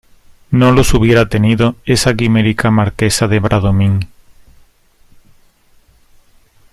[0.49, 4.09] no los hubiera tenido esa quimérica Marquesa de Bradomín.